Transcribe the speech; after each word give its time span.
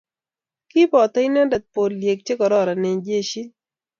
kiboto 0.69 1.19
inendet 1.27 1.63
poliek 1.73 2.19
che 2.25 2.33
kororon 2.39 2.83
eng' 2.89 3.03
jeshit. 3.07 3.49